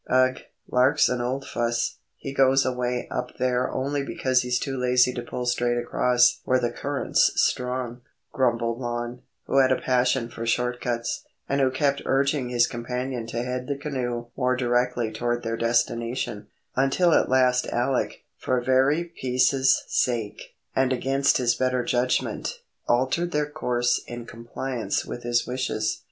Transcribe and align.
"Ugh: 0.09 0.39
Lark's 0.71 1.09
an 1.09 1.21
old 1.21 1.45
fuss. 1.45 1.97
He 2.17 2.33
goes 2.33 2.65
away 2.65 3.07
up 3.11 3.37
there 3.37 3.71
only 3.71 4.01
because 4.01 4.41
he's 4.41 4.57
too 4.57 4.75
lazy 4.75 5.13
to 5.13 5.21
pull 5.21 5.45
straight 5.45 5.77
across 5.77 6.39
where 6.43 6.57
the 6.59 6.71
current's 6.71 7.31
strong," 7.35 8.01
grumbled 8.33 8.79
Lon, 8.79 9.21
who 9.43 9.59
had 9.59 9.71
a 9.71 9.79
passion 9.79 10.27
for 10.27 10.43
short 10.47 10.81
cuts, 10.81 11.23
and 11.47 11.61
who 11.61 11.69
kept 11.69 12.01
urging 12.07 12.49
his 12.49 12.65
companion 12.65 13.27
to 13.27 13.43
head 13.43 13.67
the 13.67 13.77
canoe 13.77 14.25
more 14.35 14.55
directly 14.55 15.11
toward 15.11 15.43
their 15.43 15.55
destination, 15.55 16.47
until 16.75 17.13
at 17.13 17.29
last 17.29 17.67
Alec, 17.67 18.23
for 18.39 18.59
very 18.59 19.03
peace's 19.03 19.83
sake, 19.87 20.55
and 20.75 20.91
against 20.91 21.37
his 21.37 21.53
better 21.53 21.83
judgment, 21.83 22.61
altered 22.87 23.29
their 23.31 23.47
course 23.47 24.01
in 24.07 24.25
compliance 24.25 25.05
with 25.05 25.21
his 25.21 25.45
wishes. 25.45 25.99